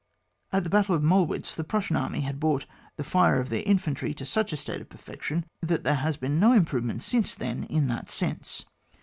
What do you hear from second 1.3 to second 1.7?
the